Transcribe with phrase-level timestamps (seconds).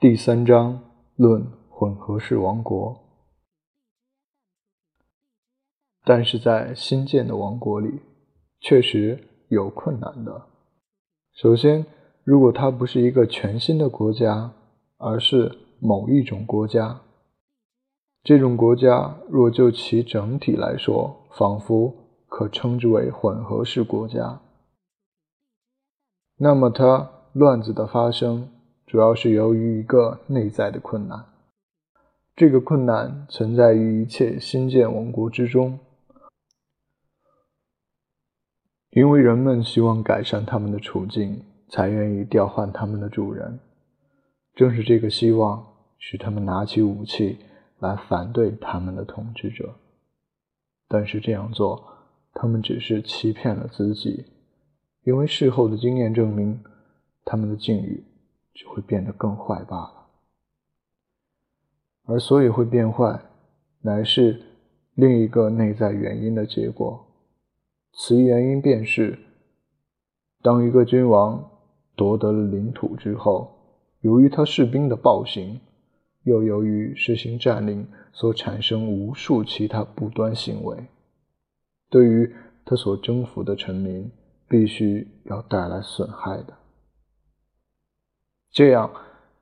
[0.00, 0.80] 第三章
[1.14, 3.00] 论混合式王国。
[6.04, 8.00] 但是在新建的王国里，
[8.60, 10.46] 确实有困难的。
[11.32, 11.86] 首先，
[12.24, 14.52] 如果它不是一个全新的国家，
[14.98, 17.00] 而是某一种国家，
[18.22, 21.94] 这种国家若就其整体来说，仿佛
[22.28, 24.42] 可称之为混合式国家，
[26.36, 28.50] 那么它乱子的发生，
[28.86, 31.24] 主要是由于一个内在的困难。
[32.36, 35.78] 这个困难存在于一切新建王国之中，
[38.90, 43.60] 因为人们希望改善他们的处境，才愿意调换他们的主人。
[44.54, 45.66] 正是这个希望，
[45.98, 47.38] 使他们拿起武器。
[47.80, 49.74] 来反对他们的统治者，
[50.88, 51.84] 但是这样做，
[52.32, 54.24] 他们只是欺骗了自己，
[55.02, 56.64] 因为事后的经验证明，
[57.26, 58.02] 他们的境遇
[58.54, 60.06] 就会变得更坏罢了。
[62.06, 63.20] 而所以会变坏，
[63.82, 64.40] 乃是
[64.94, 67.04] 另一个内在原因的结果。
[67.92, 69.18] 此原因便是，
[70.42, 71.50] 当一个君王
[71.94, 73.50] 夺得了领土之后，
[74.00, 75.60] 由于他士兵的暴行。
[76.24, 80.86] 又由于实行占领所产生无数其他不端行为，
[81.90, 84.10] 对于他所征服的臣民，
[84.48, 86.56] 必须要带来损害的。
[88.54, 88.88] 这样，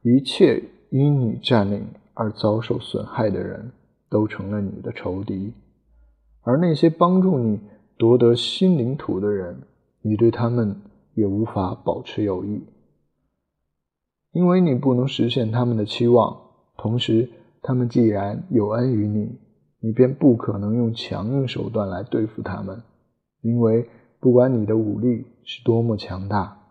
[0.00, 3.70] 一切因你占领而遭受损害的人
[4.08, 5.52] 都成了你的仇敌，
[6.40, 7.60] 而那些帮助你
[7.98, 9.64] 夺得新领土的人，
[10.00, 10.74] 你对他们
[11.12, 12.62] 也无法保持友谊，
[14.32, 16.34] 因为你不能实现他们的期望。
[16.78, 17.28] 同时，
[17.60, 19.38] 他们既然有恩于你，
[19.80, 22.82] 你便不可能用强硬手段来对付他们，
[23.42, 23.86] 因为
[24.20, 26.62] 不管你的武力是多么强大，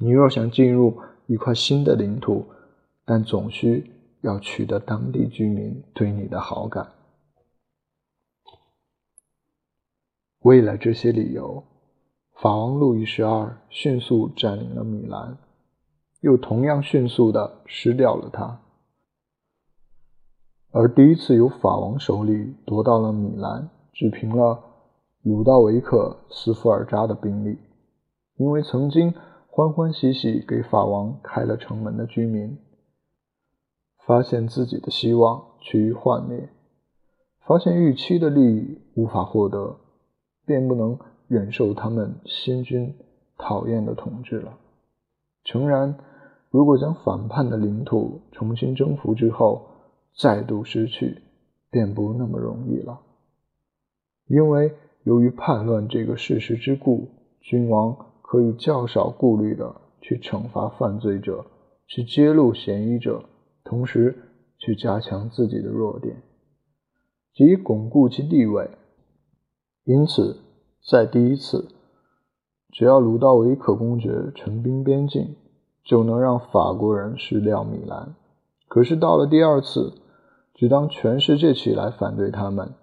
[0.00, 2.46] 你若想进入一块新的领土，
[3.04, 6.88] 但总需要取得当地居民对你的好感。
[10.40, 11.62] 为了这些理由，
[12.40, 15.36] 法王路易十二迅速占领了米兰，
[16.22, 18.62] 又同样迅速地失掉了它。
[20.70, 24.64] 而第一次由法王手里夺到了米兰，只凭了
[25.22, 27.58] 鲁道维克·斯福尔扎的兵力。
[28.36, 29.12] 因为曾经
[29.58, 32.58] 欢欢喜喜给法王开了城门的居民，
[34.06, 36.48] 发现自己的希望趋于幻灭，
[37.40, 39.76] 发现预期的利益无法获得，
[40.46, 42.94] 便不能忍受他们新君
[43.36, 44.56] 讨厌的统治了。
[45.42, 45.98] 诚然，
[46.50, 49.66] 如果将反叛的领土重新征服之后，
[50.16, 51.20] 再度失去，
[51.68, 53.00] 便不那么容易了。
[54.28, 57.08] 因为由于叛乱这个事实之故，
[57.40, 61.46] 君王可以较少顾虑的去惩罚犯罪者，
[61.86, 63.24] 去揭露嫌疑者，
[63.64, 64.14] 同时
[64.58, 66.22] 去加强自己的弱点，
[67.32, 68.68] 即巩固其地位。
[69.84, 70.36] 因此，
[70.86, 71.68] 在第一次，
[72.70, 75.34] 只要鲁道维克公爵陈兵边境，
[75.82, 78.14] 就能让法国人失掉米兰。
[78.68, 79.94] 可是到了第二次，
[80.52, 82.74] 只当全世界起来反对他们，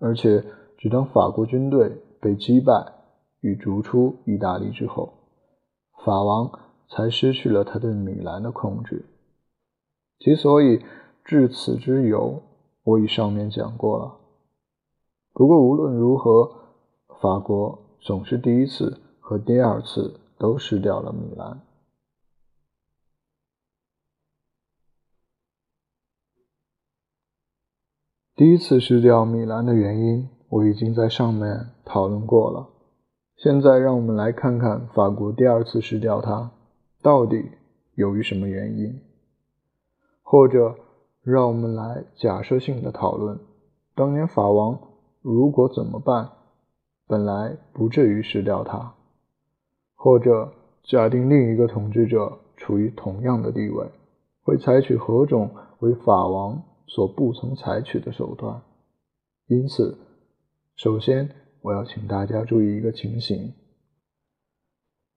[0.00, 0.44] 而且
[0.76, 2.94] 只当法国军队被击败
[3.40, 5.12] 与逐出意大利之后，
[6.04, 6.50] 法王
[6.88, 9.04] 才失去了他对米兰的控制。
[10.18, 10.84] 其所以
[11.24, 12.42] 至此之由，
[12.82, 14.16] 我已上面讲过了。
[15.32, 16.50] 不过无论如何，
[17.20, 21.60] 法国总是第一次和第二次都失掉了米兰。
[28.34, 32.79] 第一次失掉米兰的原因，我已经在上面讨论过了。
[33.42, 36.50] 现在让我们来看看法国第二次失掉它，
[37.00, 37.42] 到底
[37.94, 39.00] 由于什么原因？
[40.22, 40.76] 或者
[41.22, 43.40] 让我们来假设性的讨论，
[43.94, 44.78] 当年法王
[45.22, 46.32] 如果怎么办，
[47.06, 48.92] 本来不至于失掉它。
[49.94, 50.52] 或者
[50.82, 53.90] 假定另一个统治者处于同样的地位，
[54.42, 56.62] 会采取何种为法王？
[56.86, 58.60] 所不曾采取的手段，
[59.46, 59.96] 因此，
[60.74, 61.30] 首先
[61.62, 63.52] 我要请大家注意一个情形，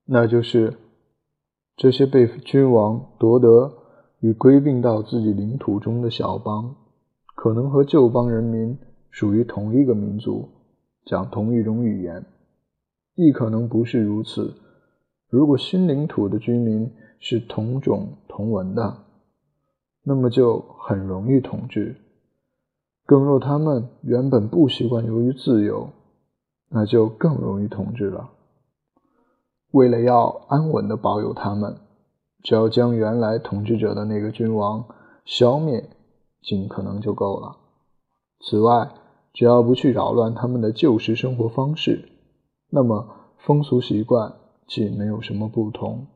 [0.05, 0.77] 那就是
[1.75, 3.73] 这些被君王夺得
[4.19, 6.75] 与归并到自己领土中的小邦，
[7.35, 8.77] 可能和旧邦人民
[9.09, 10.49] 属于同一个民族，
[11.05, 12.25] 讲同一种语言，
[13.15, 14.55] 亦可能不是如此。
[15.29, 19.03] 如果新领土的居民是同种同文的。
[20.05, 21.95] 那么就很容易统治。
[23.05, 25.89] 更若他们原本不习惯由于自由，
[26.73, 28.31] 那就更容易统治了。
[29.71, 31.77] 为了要安稳地保有他们，
[32.41, 34.85] 只要将原来统治者的那个君王
[35.23, 35.87] 消灭，
[36.41, 37.57] 尽可能就够了。
[38.39, 38.91] 此外，
[39.33, 42.09] 只要不去扰乱他们的旧时生活方式，
[42.69, 44.33] 那么风俗习惯
[44.67, 46.07] 既没有什么不同。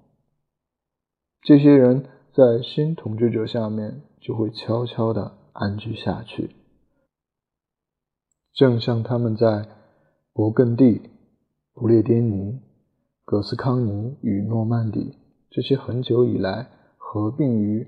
[1.42, 6.56] 这些人在新统治者下面就会悄悄地安居下去，
[8.54, 9.68] 正像他们在
[10.38, 11.10] 勃艮第、
[11.74, 12.62] 不列颠尼、
[13.26, 15.18] 葛斯康尼与诺曼底
[15.50, 17.88] 这些很久以来合并于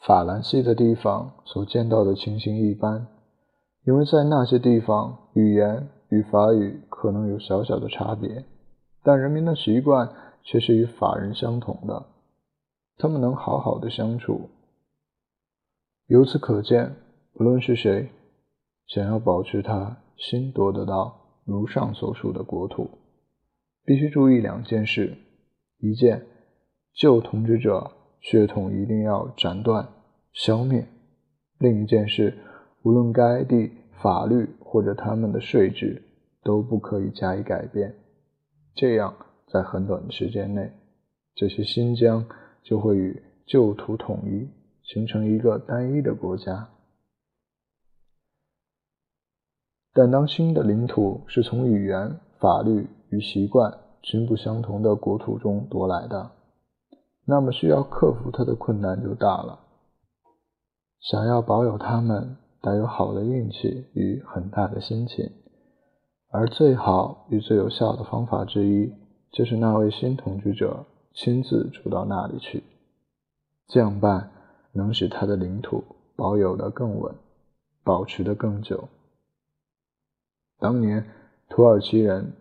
[0.00, 3.06] 法兰西的地方所见到的情形一般，
[3.84, 8.46] 因为在那些地方，语言与法语可能有小小的差别，
[9.02, 10.10] 但人民的习惯。
[10.42, 12.06] 却是与法人相同的，
[12.96, 14.48] 他们能好好的相处。
[16.06, 16.96] 由此可见，
[17.34, 18.08] 不论是谁，
[18.86, 22.88] 想要保持它新夺得到如上所述的国土，
[23.84, 25.16] 必须注意两件事：
[25.78, 26.24] 一件，
[26.94, 27.90] 旧统治者
[28.20, 29.88] 血统一定要斩断、
[30.32, 30.84] 消灭；
[31.58, 32.38] 另一件事，
[32.84, 36.00] 无论该地法律或者他们的税制，
[36.44, 37.96] 都不可以加以改变。
[38.76, 39.12] 这样。
[39.52, 40.70] 在很短的时间内，
[41.34, 42.24] 这些新疆
[42.62, 44.48] 就会与旧土统一，
[44.84, 46.68] 形成一个单一的国家。
[49.92, 56.30] 但当新的领土是从语言、法律与习惯均不相同的国土中夺来的，
[57.26, 59.60] 那么需要克服它的困难就大了。
[61.00, 65.30] 想要保有它们，得有好的运气与很大的心情，
[66.30, 68.92] 而最好与最有效的方法之一。
[69.32, 72.64] 就是那位新统治者亲自住到那里去，
[73.68, 74.30] 这样办
[74.72, 75.84] 能使他的领土
[76.16, 77.14] 保有的更稳，
[77.84, 78.88] 保持的更久。
[80.60, 81.04] 当年
[81.48, 82.34] 土耳其人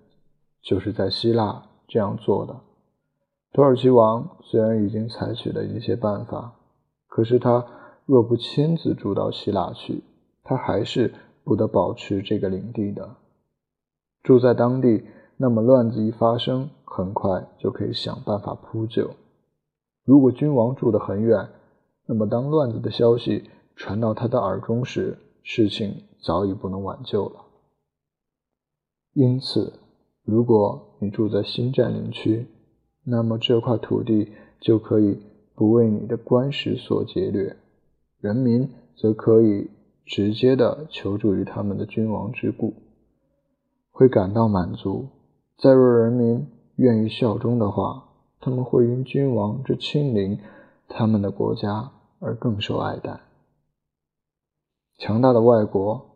[0.62, 2.56] 就是在希腊这样做的。
[3.54, 6.54] 土耳其王虽然已经采取了一些办法，
[7.08, 7.66] 可是他
[8.06, 10.04] 若不亲自住到希腊去，
[10.44, 11.14] 他还是
[11.44, 13.16] 不得保持这个领地的。
[14.22, 15.06] 住在当地。
[15.42, 19.12] 那么乱子一发生，很快就可以想办法扑救。
[20.04, 21.48] 如果君王住得很远，
[22.08, 27.40] 那么当乱子的消息传到他的耳中时，事情早已不能挽救了。
[29.14, 29.74] 因此，
[30.24, 32.48] 如果你住在新占领区，
[33.04, 35.20] 那么这块土地就可以
[35.56, 37.56] 不为你的官时所劫掠，
[38.20, 39.70] 人民则可以
[40.06, 42.74] 直接的求助于他们的君王之故，
[43.92, 45.08] 会感到满足。
[45.58, 48.10] 再若人民愿意效忠的话，
[48.40, 50.40] 他们会因君王之亲临
[50.88, 53.20] 他们的国家而更受爱戴。
[54.98, 56.09] 强大的外国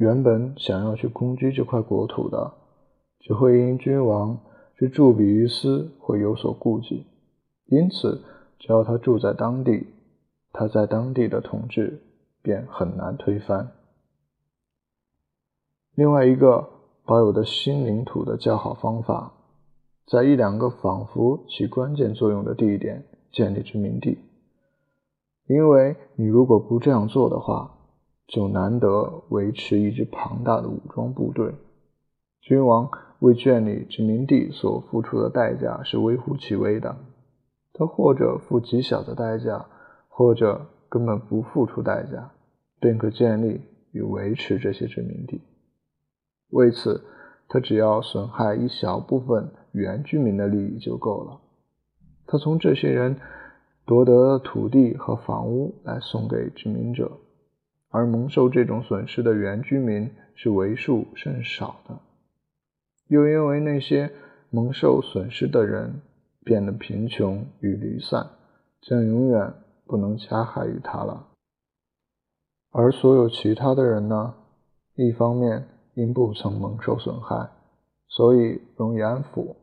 [0.00, 2.54] 原本想要去攻击这块国土的，
[3.20, 4.40] 只会因君王
[4.74, 7.06] 之驻比于斯会有所顾忌，
[7.66, 8.22] 因此
[8.58, 9.86] 只要他住在当地，
[10.52, 12.00] 他在当地的统治
[12.42, 13.72] 便很难推翻。
[15.94, 16.70] 另外一个。
[17.06, 19.32] 保有的新领土的较好方法，
[20.06, 24.16] 在一两个仿佛起关键作用的地点建立殖民地，
[25.48, 27.79] 因为你如果不这样做的话，
[28.30, 31.52] 就难得维持一支庞大的武装部队。
[32.40, 32.88] 君王
[33.18, 36.96] 为建立殖民地所付出的代价是微乎其微的，
[37.74, 39.66] 他或者付极小的代价，
[40.08, 42.30] 或者根本不付出代价，
[42.80, 43.60] 便可建立
[43.92, 45.42] 与维持这些殖民地。
[46.50, 47.02] 为此，
[47.48, 51.40] 他只要损害一小部分原居民的利益就够了。
[52.26, 53.16] 他从这些人
[53.84, 57.18] 夺得土地和房屋来送给殖民者，
[57.90, 61.98] 而蒙受这种损失的原居民是为数甚少的。
[63.08, 64.12] 又因为那些
[64.50, 66.00] 蒙受损失的人
[66.44, 68.30] 变得贫穷与离散，
[68.80, 69.52] 将永远
[69.86, 71.26] 不能加害于他了。
[72.72, 74.34] 而所有其他的人呢？
[74.94, 77.50] 一方面，因不曾蒙受损害，
[78.06, 79.56] 所以容易安抚；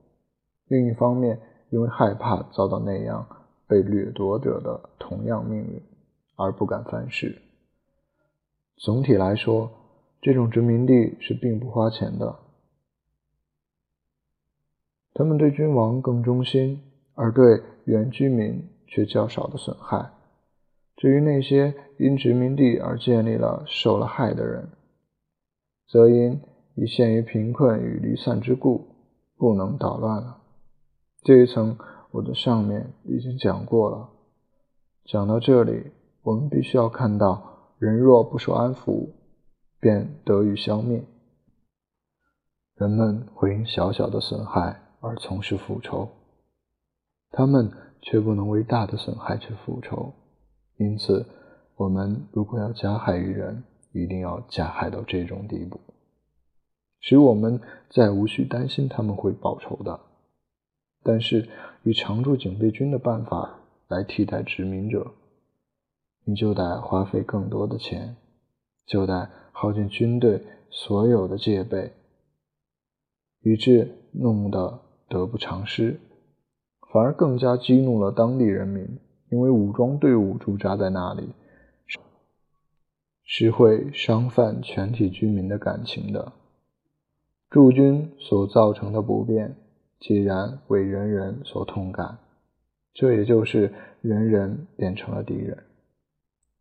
[0.67, 3.25] 另一方面，因为害怕遭到那样
[3.67, 5.81] 被掠夺者的同样命运，
[6.35, 7.41] 而不敢犯事。
[8.77, 9.71] 总体来说，
[10.21, 12.39] 这种殖民地是并不花钱的。
[15.13, 16.81] 他们对君王更忠心，
[17.15, 20.11] 而对原居民却较少的损害。
[20.95, 24.69] 至于那些因殖民地而建立了受了害的人，
[25.87, 26.39] 则因
[26.75, 28.89] 已陷于贫困与离散之故，
[29.37, 30.37] 不能捣乱了。
[31.23, 31.77] 这一层
[32.11, 34.09] 我的上面已经讲过了。
[35.05, 35.91] 讲到这里，
[36.21, 39.09] 我们必须要看到，人若不受安抚，
[39.79, 41.03] 便得以消灭。
[42.75, 46.09] 人们会因小小的损害而从事复仇。
[47.29, 50.13] 他们却不能为大的损害去复仇。
[50.77, 51.25] 因此，
[51.75, 55.79] 我们如果要加害于人，一定要加害到这种地步，
[56.99, 59.99] 使我们再无需担心他们会报仇的。
[61.03, 61.47] 但是，
[61.83, 65.11] 以常驻警备军的办法来替代殖民者，
[66.27, 68.17] 你就得花费更多的钱，
[68.85, 71.93] 就得耗尽军队所有的戒备，
[73.41, 75.97] 以致弄得得不偿失，
[76.91, 78.99] 反而更加激怒了当地人民，
[79.31, 81.29] 因为武装队伍驻扎在那里。
[83.29, 86.31] 是会伤犯全体居民的感情的。
[87.49, 89.53] 驻军所造成的不便，
[89.99, 92.19] 既然为人人所痛感，
[92.93, 95.61] 这也就是人人变成了敌人，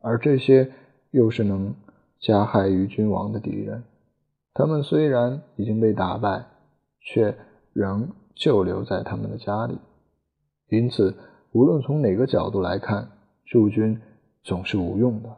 [0.06, 0.70] 而这些
[1.10, 1.74] 又是能
[2.20, 3.82] 加害于君王的敌人。
[4.54, 6.46] 他们虽然已经被打败，
[7.00, 7.36] 却
[7.72, 9.76] 仍旧留在他们的家里。
[10.68, 11.16] 因此，
[11.50, 13.10] 无论从哪个角度来看，
[13.46, 14.00] 驻军
[14.44, 15.36] 总是无用的。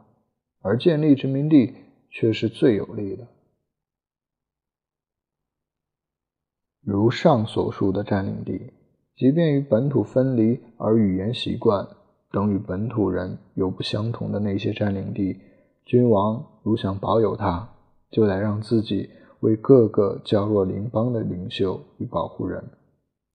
[0.61, 1.73] 而建立殖民地
[2.11, 3.25] 却是最有利的。
[6.81, 8.71] 如上所述的占领地，
[9.15, 11.87] 即便与本土分离而语言习惯
[12.31, 15.37] 等与本土人有不相同的那些占领地，
[15.85, 17.69] 君王如想保有它，
[18.11, 19.09] 就得让自己
[19.39, 22.63] 为各个较弱邻邦的领袖与保护人，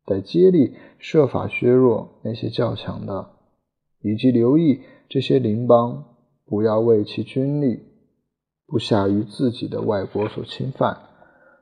[0.06, 3.30] 得接力设法削弱那些较强的，
[4.00, 6.04] 以及留意这些邻邦。
[6.46, 7.80] 不要为其军力
[8.66, 10.94] 不下于自己的外国所侵犯。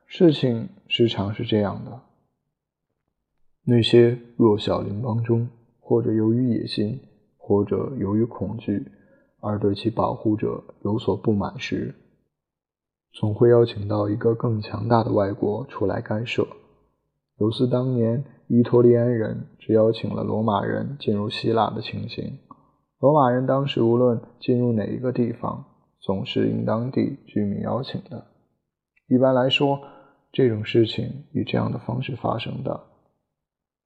[0.05, 2.01] 事情时常是这样的：
[3.63, 5.47] 那些弱小邻邦中，
[5.79, 6.99] 或者由于野心，
[7.45, 8.89] 或者由于恐惧，
[9.41, 11.93] 而对其保护者有所不满时，
[13.11, 16.47] 总会邀请到一个更强大的外国出来干涉。
[17.39, 22.39] 有似当年伊托利安人只邀请了罗马人进入希腊的情形。
[22.99, 25.65] 罗马人当时无论进入哪一个地方，
[25.99, 28.27] 总是应当地居民邀请的。
[29.09, 29.81] 一般来说，
[30.31, 32.79] 这种事情以这样的方式发生的：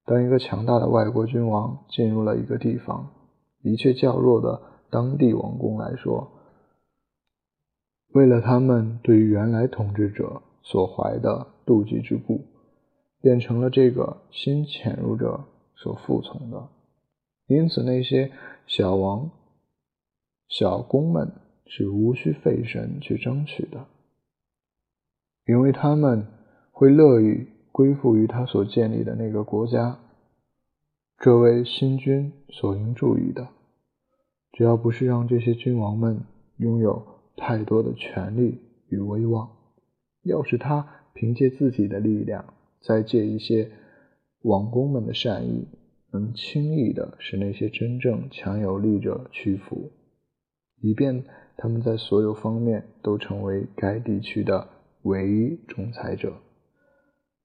[0.04, 3.10] 当一个强大的外国君王进入了一个地方，
[3.62, 4.60] 一切较弱的
[4.90, 6.30] 当地王公来说，
[8.12, 12.44] 为了他们对于原来统治者所怀的妒忌之故，
[13.20, 16.68] 变成了这个新潜入者所服从的。
[17.46, 18.30] 因此，那些
[18.66, 19.30] 小王、
[20.48, 21.32] 小公们
[21.66, 23.86] 是无需费神去争取的，
[25.46, 26.26] 因为他们
[26.70, 29.98] 会乐于归附于他所建立的那个国家。
[31.20, 33.48] 这位新君所应注意的，
[34.52, 36.20] 只要不是让这些君王们
[36.58, 37.04] 拥有
[37.36, 39.50] 太多的权力与威望，
[40.22, 43.68] 要是他凭借自己的力量，再借一些
[44.42, 45.66] 王公们的善意。
[46.10, 49.90] 能轻易的使那些真正强有力者屈服，
[50.80, 51.24] 以便
[51.56, 54.68] 他们在所有方面都成为该地区的
[55.02, 56.32] 唯一仲裁者。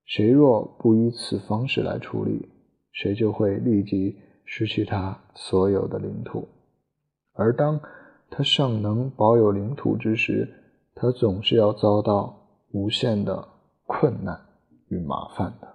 [0.05, 2.47] 谁若不以此方式来处理，
[2.93, 6.47] 谁就会立即失去他所有的领土。
[7.33, 7.81] 而当
[8.29, 10.47] 他尚能保有领土之时，
[10.95, 13.47] 他总是要遭到无限的
[13.85, 14.39] 困难
[14.87, 15.72] 与麻烦的。